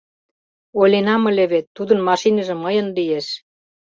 [0.79, 3.27] Ойленам ыле вет, тудын машиныже мыйын лиеш.